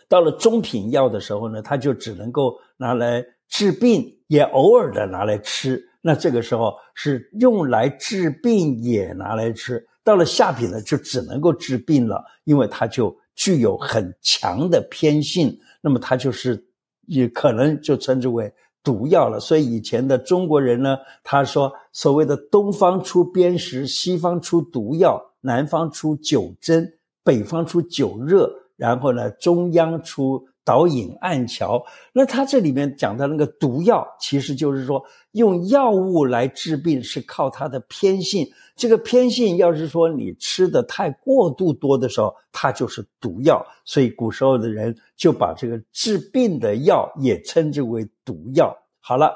[0.09, 5.83] 到了中品药的时候呢，它就只能够拿来治病，也偶尔的拿来吃。
[6.01, 9.85] 那这个时候是用来治病也拿来吃。
[10.05, 15.57] 到了下品呢，就只能够治病了，因为它就具有很强的偏性。
[15.81, 16.63] 那么它就是
[17.07, 19.39] 也可能就称之为毒药了。
[19.41, 26.93] 所以以前的中国人呢，他说所谓的东方出砭石，西方出毒药，南方出九针。
[27.25, 31.85] 北方出酒热，然后呢，中央出导引暗桥。
[32.13, 38.47] 那他这里面讲的那个毒药，其实就是说用药物来治病是靠它的偏性。
[38.75, 43.65] 这个偏性要是说你吃的太过度多的时候，它就是毒药。
[43.85, 48.77] 所以古时候的人就把这个治病的药也称之为毒药。
[49.01, 49.35] 好了，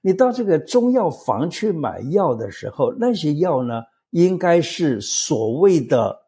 [0.00, 6.20] 你到这个中药房去买药的时候，那些药呢，应该是所谓的。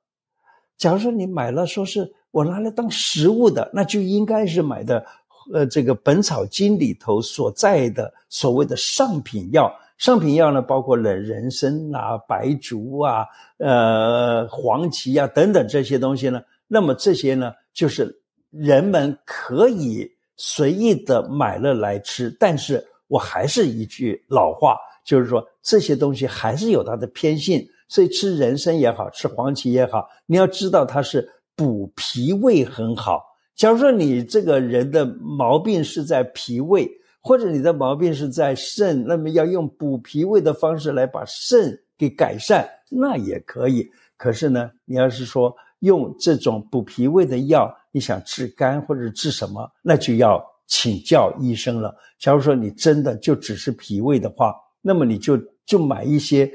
[0.77, 5.05] 假如说你买了，说是我拿来当食物的，那就应该是买的，
[5.53, 9.73] 呃，这个《本草经》里头所在的所谓的上品药。
[9.99, 13.27] 上品药呢，包括了人参啊、白术啊、
[13.59, 16.41] 呃、黄芪啊等等这些东西呢。
[16.67, 18.19] 那么这些呢，就是
[18.51, 22.35] 人们可以随意的买了来吃。
[22.41, 27.63] 但是我还是一句老话，就是说这些东西还是有它的偏性。
[27.87, 31.29] 所以吃人参也好，吃黄芪也好，你要知道它是
[31.61, 33.23] 补脾胃很好。
[33.55, 36.91] 假如说你这个人的毛病是在脾胃，
[37.21, 43.87] 或者你的毛病是在肾，那么要用补脾胃的方式来把肾给改善，那也可以。
[44.17, 51.95] 可是呢，你要是说用这种补脾胃的药，你想治肝或者治什么，那就要请教医生了。
[52.19, 55.39] 假如说你真的就只是脾胃的话，那么你就。
[55.67, 56.51] 就买一些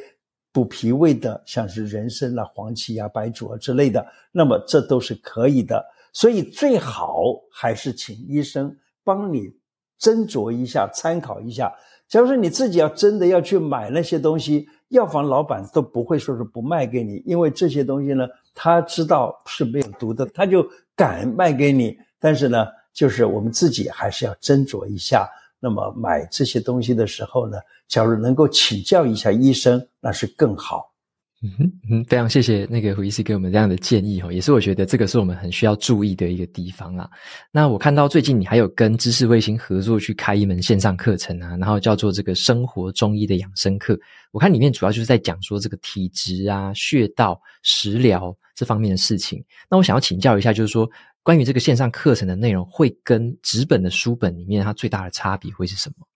[0.56, 5.86] 补脾胃的，像是人参啦、黄芪啊、白术啊之类的，那么这都是可以的。
[6.14, 9.53] 所以最好还是请医生帮你
[9.99, 11.70] 斟酌一下、参考一下。
[12.08, 21.97] 假如说你自己要真的要去买那些东西，药房老板都不会说是不卖给你，因为这些东西呢，他知道是没有毒的，他就敢卖给你。
[22.18, 25.30] 但是呢，就是我们自己还是要斟酌一下。
[25.66, 27.57] 那么买这些东西的时候呢，
[27.88, 30.93] 假如能够请教一下医生，那是更好。
[31.41, 37.09] 嗯哼，嗯，非常谢谢那个胡医师给我们这样的建议哈，也是我觉得这个是我们很需要注意的一个地方啊。
[37.51, 43.99] 那我看到最近你还有跟知识卫星合作去开一门线上课程啊，然后叫做这个生活中医的养生课。
[44.32, 49.43] 我看里面主要就是在讲说这个体质啊、穴道、食疗这方面的事情。
[49.68, 50.88] 那我想要请教一下，就是说
[51.26, 56.07] 关于这个线上课程的内容，会跟纸本的书本里面它最大的差别会是什么？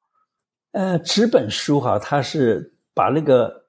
[0.71, 3.59] 呃，纸本书哈，它是把那个。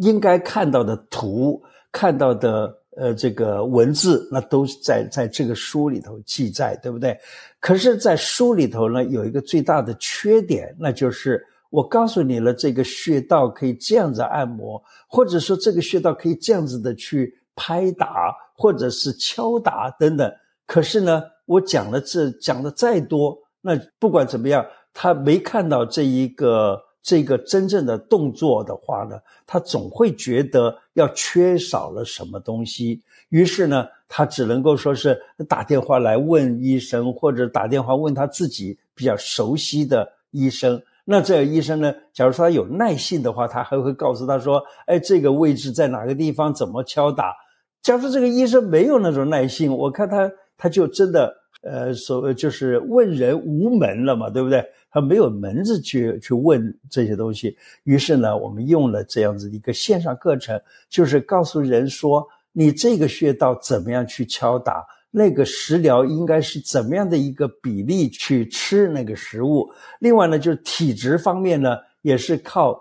[0.00, 1.60] 应该看到的图，
[1.90, 7.18] 看到的呃这个文字，那都在在这个书里头记载，对不对？
[7.58, 20.32] 可是，在书里头呢，有一个最大的缺点，那就是我告诉你了，这个穴道可以这样子按摩，或者说这个穴道可以这样子的去拍打，或者是敲打等等。
[20.66, 26.84] 可是呢，我讲了这讲的再多，那不管怎么样，他没看到这一个。
[27.00, 33.00] 这个真正的动作的话呢，他总会觉得要缺少了什么东西，
[33.30, 40.82] 于是呢，他只能够说是打电话来问医生，或者打电话问他自己比较熟悉的医生。
[41.06, 47.34] 那这个医生呢，假如说他有耐性的话，他还会告诉他说：“哎，这个位置在哪个地方，怎么敲打？”
[47.82, 51.36] 假如这个医生没有那种耐性，我看他他就真的。
[51.60, 54.64] 呃，所谓就是问人无门了嘛，对不对？
[54.92, 57.58] 他没有门子去去问这些东西。
[57.82, 60.58] 于是呢，我们用了这样子一个线上课程，
[60.88, 69.68] 就是告诉人说，你这个穴道怎么样去敲打，那个食疗应该是怎么样的一个比例去吃那个食物。
[69.98, 72.80] 另外呢，就是体质方面呢，也是靠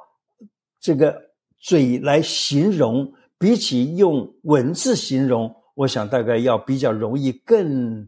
[0.80, 1.20] 这个
[1.60, 8.08] 嘴来形容，比起用文字形容，我想大概要比较容易更。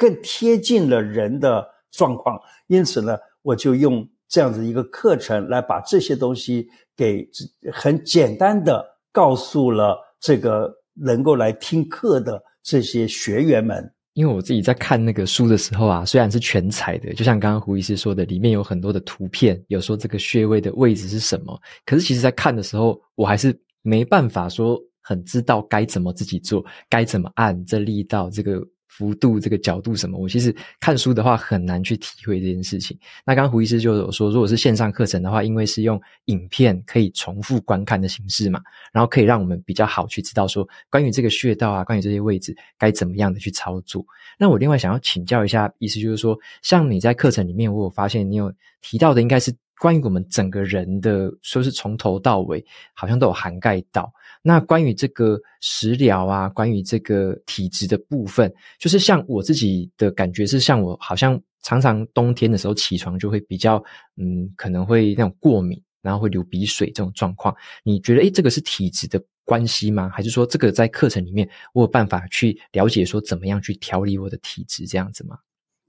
[0.00, 1.62] 更贴近了人的
[1.92, 6.66] 状况，因此呢，我就用这样子一个课程来把这些东西
[6.96, 7.28] 给
[7.70, 13.92] 很简单的告诉了这个能够来听课的这些学员们。
[14.14, 28.66] 因为我自己在看那个书的时候啊，虽然是全彩的，就像刚刚胡医师说的，里面有很多的图片，有说这个穴位的位置是什么，可是其实在看的时候，我还是没办法说很知道该怎么自己做，该怎么按这力道这个。
[28.92, 32.98] 幅度这个角度什么，我其实看书的话很难去体会这件事情。
[33.24, 38.60] 那刚胡医师就有说，如果是线上课程的话，因为是用影片可以重复观看的形式嘛，
[38.92, 44.04] 然后可以让我们比较好去知道说关于这个穴道啊，关于这些位置该怎么样的去操作。
[44.36, 48.52] 那我另外想要请教一下，意思就是说，像你在课程里面，我有发现你有
[48.82, 52.62] 提到的，应该是关于我们整个人的，说是从头到尾
[52.92, 54.12] 好像都有涵盖到。
[54.42, 63.82] 那关于这个食疗啊，关于这个体质的部分，就是像我自己的感觉是，像我好像常常冬天的时候起床就会比较，
[64.16, 67.54] 嗯，可能会那种过敏，然后会流鼻水这种状况。
[67.82, 70.10] 你觉得，诶，这个是体质的关系吗？
[70.10, 75.38] 还是说这个在课程里面我有办法去了解说怎么样去调理我的体质这样子吗？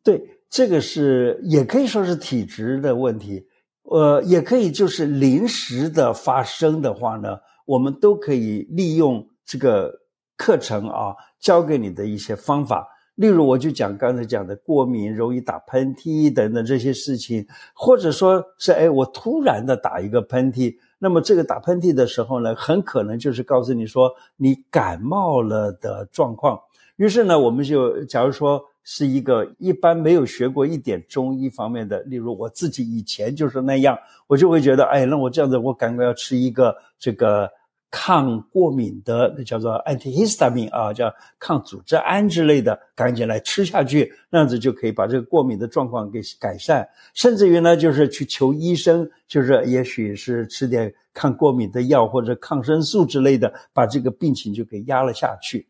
[0.04, 0.20] 对，
[0.50, 3.46] 这个是也可以说是体质的问题，
[3.84, 7.38] 呃，也可以就是临时的发生的话呢。
[7.66, 9.94] 我们都可以利用这个
[10.36, 12.86] 课程啊，教给你的一些方法。
[13.16, 26.60] 例如，我就讲刚才讲的过敏、容易打喷嚏等等这些事情，或者说是哎，我突然的打一个喷嚏，那么这个打喷嚏的时候呢，很可能就是告诉你说你感冒了的状况。
[26.98, 28.62] 于是呢，我们就假如说。
[28.84, 37.50] 是一个一般没有学过一点中医方面的，例如我自己以前就是那样，我就会觉得，哎，那我这样子，我赶快要吃一个这个
[37.92, 46.88] 抗过敏的，那叫做 antihistamine 啊，叫抗组织胺之类的，赶紧来吃下去，那样子就可以把这个过敏的状况给改善。
[47.14, 55.68] 甚至于呢，就是去求医生，就是也许是吃点抗过敏的药或者抗生素之类的，把这个病情就给压了下去。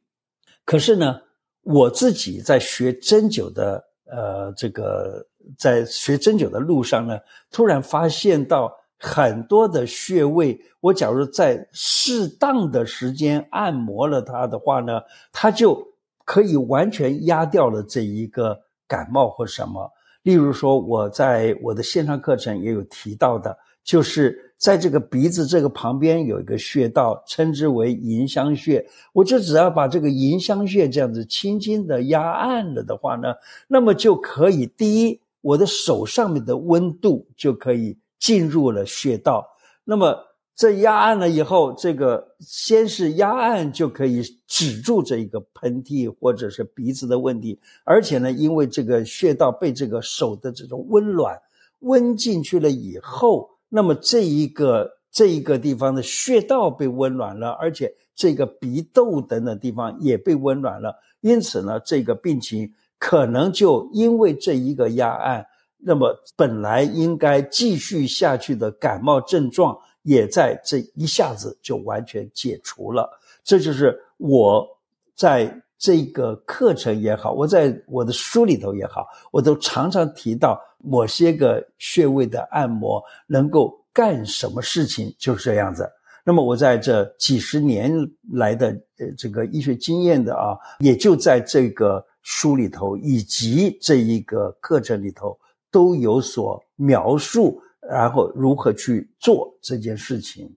[0.63, 1.19] 可是呢，
[1.63, 5.25] 我自己在学针灸的，呃，这个
[5.57, 7.19] 在学针灸的路上呢，
[7.51, 15.01] 突然发现到很多的穴位，我假如在适当的时间按摩了它的话呢，
[15.31, 15.87] 它就
[16.25, 19.91] 可以完全压掉了这一个感冒或什么。
[20.23, 28.85] 例如说，我在我的线上课程也有提到的，就是在这个鼻子这个旁边有一个穴道，称之为迎香穴。
[29.11, 33.33] 我就只要把这个迎香穴这样子轻轻的压按了的话呢，
[33.67, 39.43] 那么就可以第一，我的手上面的温度就可以进入了穴道。
[39.83, 40.15] 那么
[40.55, 51.35] 这压按了以后，这个先是压按就可以止住这一个喷嚏或者是鼻子的问题，而且呢，因为这个穴道被这个手的这种温暖。
[51.79, 65.47] 温进去了以后，那么这一个这一个地方的穴道被温暖了，而且这个鼻窦等等地方也被温暖了，因此呢，这个病情可能就因为这一个压按，
[65.77, 73.09] 那么本来应该继续下去的感冒症状，也在这一下子就完全解除了。
[73.43, 74.67] 这就是我
[75.15, 75.63] 在。
[75.81, 85.89] 这个课程也好，我在我的书里头也好，我都常常提到某些个穴位的按摩能够干什么事情，就是这样子。
[86.23, 87.91] 那么我在这几十年
[88.31, 88.67] 来的
[88.99, 95.35] 呃这个医学经验的啊，也就在这个书里头以及这一个课程里头
[95.71, 97.59] 都有所描述，
[97.89, 100.47] 然后如何去做这件事情。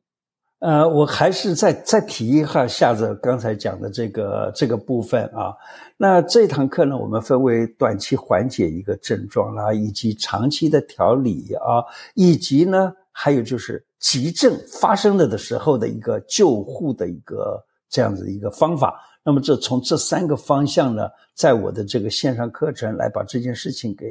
[0.64, 5.52] 呃，我还是再再提一下下子刚才讲的这个这个部分啊。
[5.98, 11.84] 那这堂课呢，我们分为短期缓解一个症状啦，以及长期的调理啊，
[12.14, 18.98] 以及呢，还有就是急症发生了的时候的一个救护的一个这样子一个方法。
[19.22, 24.06] 那么这从这三个方向呢，在我的这个线上课程来把这件事情给。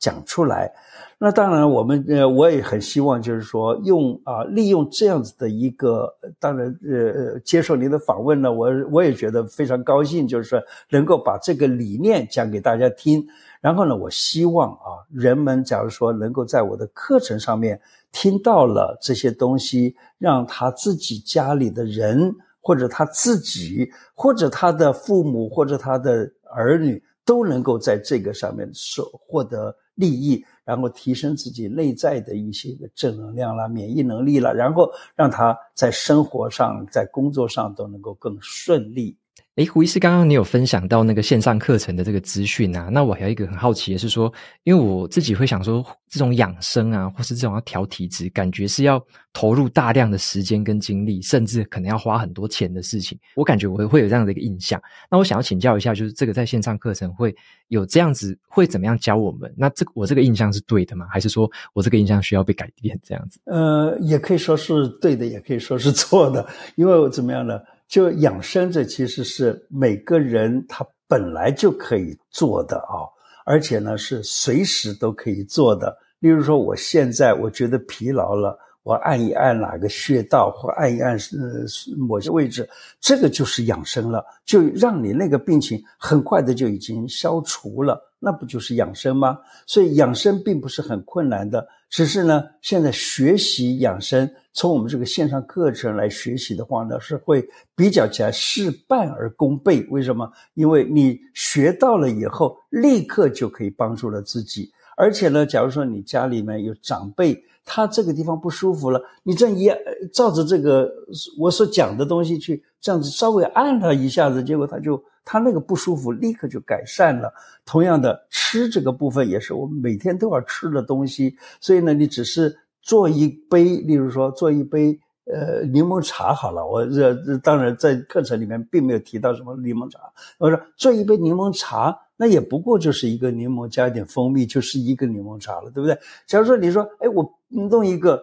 [0.00, 0.72] 讲出来，
[1.18, 13.22] 那当然，我们呃，我也很希望，就是说用啊，利用这样子的一个，当然呃呃，接受您的访问呢，我我也觉得非常高兴，就是说能够把这个理念讲给大家听。
[13.60, 17.78] 然后呢，我希望啊，人们假如说能够在我的课程上面
[18.10, 29.76] 听到了这些东西，让他自己家里的人，或者他自己，或者他的父母，或者他的儿女，都能够在这个上面受获得。
[29.94, 39.16] 利益，然后提升自己内在的一些个正能量啦、免疫能力啦，然后让他在生活上、在工作上都能够更顺利。
[39.56, 44.32] 诶，胡医师，刚刚你有分享到那个线上课程的这个资讯啊，那我还有一个很好奇的是说，
[44.62, 53.18] 因为我自己会想说，这种养生啊，或是这种要调体质，感觉是要投入大量的时间跟精力，甚至可能要花很多钱的事情。
[53.34, 54.80] 我感觉我会有这样的一个印象。
[55.10, 57.34] 那我想要请教一下，就是这个在线上课程会
[57.68, 59.52] 有这样子，会怎么样教我们？
[59.56, 61.06] 那这我这个印象是对的吗？
[61.10, 62.98] 还是说我这个印象需要被改变？
[63.02, 63.40] 这样子？
[63.46, 67.58] 呃，也可以说是对的，也可以说是错的，因为我怎么样呢？
[67.90, 73.02] 就养生，这其实是每个人他本来就可以做的啊，
[73.44, 75.98] 而且呢是随时都可以做的。
[76.20, 81.66] 例如说，我现在我觉得疲劳了，我按一按哪个穴道，或按一按呃
[81.96, 82.68] 某些位置，
[83.00, 88.00] 这个就是养生了，就让你那个病情很快的就已经消除了。
[88.20, 89.36] 那不就是养生吗？
[89.66, 99.84] 所以养生并不是很困难的，只是呢，现在学习养生，从我们这个线上课程来学习的话呢，是会比较起来事半而功倍。
[99.90, 100.30] 为什么？
[100.54, 104.70] 因为你学到了以后，立刻就可以帮助了自己。
[104.96, 109.70] 而且呢，假如说你家里面有长辈，他这个地方不舒服了，你这一
[110.12, 110.90] 照着这个
[111.38, 115.02] 我所讲的东西去这样子稍微按他一下子，结果他就。
[115.22, 117.32] 他那个不舒服立刻就改善了。
[117.66, 121.36] 同样的，吃这个部分也是我们每天都要吃的东西。
[121.60, 126.66] 所以呢，你只是做一杯，例如说做一杯呃柠檬茶好了。
[126.66, 130.00] 我这这当然在课程里面并没有提到什么柠檬茶。
[130.38, 135.98] 我说做一杯柠檬茶，那也不过就是一个柠檬加一点蜂蜜，就是一个柠檬茶了，对不对？
[136.26, 138.22] 假如说你说，哎，我弄一个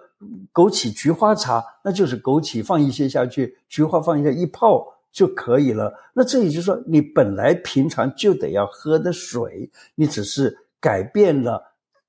[0.53, 4.93] 枸杞菊花茶，那就是枸杞放一些下去，菊花放一下一泡。
[5.09, 5.91] 就可以了。
[6.13, 11.59] 那这也就是说，你本来平常就得要喝的水，你只是改变了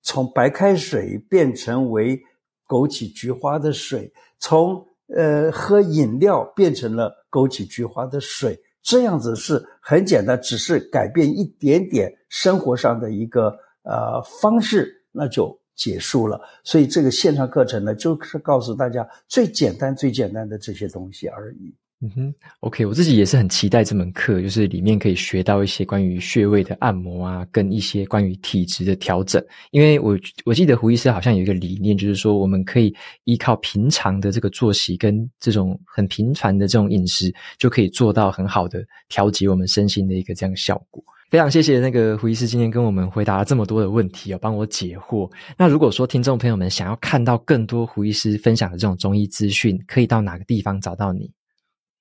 [0.02, 2.20] 从白开水变成为
[2.66, 4.86] 枸杞菊花的水，从
[5.16, 16.40] 呃喝饮料变成了枸杞菊花的水，这样子是很简单，只是改变一点点生活上的一个呃方式，那就结束了。
[16.64, 21.76] 所以这个线上课程呢，就是告诉大家最简单、最简单的这些东西而已。
[22.00, 29.44] 嗯哼，OK，我自己也是很期待这门课，就是里面可以学到一些关于穴位的按摩啊，跟一些关于体质的调整。
[29.72, 32.94] 因为我我记得胡医师好像有一个理念，就是说我们可以
[33.24, 41.02] 依靠平常的这个作息跟这种很平常的这种饮食，就可以做到很好的调节我们身心的一个这样效果。
[41.30, 45.28] 非常谢谢那个胡医师今天跟我们回答了这么多的问题哦，帮我解惑。
[45.56, 51.28] 那如果说听众朋友们想要看到更多胡医师分享的这种中医资讯，可以到哪个地方找到你？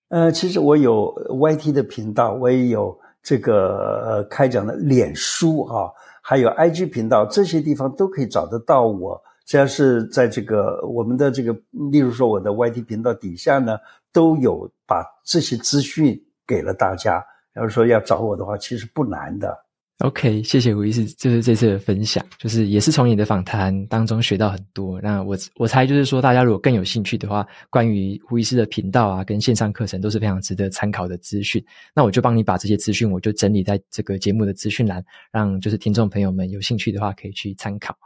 [0.09, 5.91] 呃，其实我有 YT 的频道，我也有这个呃开讲的脸书啊，
[6.21, 9.21] 还有 IG 频道，这些地方都可以找得到我。
[9.45, 11.53] 只要是在这个我们的这个，
[11.91, 13.77] 例如说我的 YT 频道底下呢，
[14.13, 17.23] 都有把这些资讯给了大家。
[17.55, 19.57] 要是说要找我的话，其实不难的。
[19.99, 25.01] OK，谢谢胡医师，就是这次的分享，就是也是从你的访谈当中学到很多。
[25.01, 31.63] 那我我猜就是说，大家如果更有兴趣的话，关于胡医师的频道啊，跟线上课程都是非常值得参考的资讯。
[31.95, 37.97] 那我就帮你把这些资讯，我就整理在这个节目的资讯栏，让就是听众朋友们有兴趣的话可以去参考。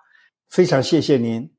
[0.48, 1.50] 非常谢谢您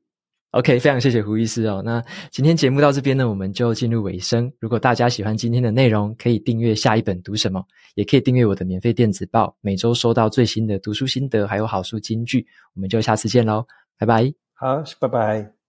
[0.53, 1.81] ，OK，非常谢谢胡医师哦。
[1.83, 4.51] 那今天节目到这边呢，我们就进入尾声。
[4.59, 7.63] 如果大家喜欢今天的内容，可以订阅下一本读什么，
[7.95, 12.45] 也可以订阅我的免费电子报，每周收到最新的读书心得，还有好书金句。
[12.75, 13.65] 我们就下次见喽，
[13.97, 14.33] 拜拜。
[14.53, 15.62] 好，拜拜。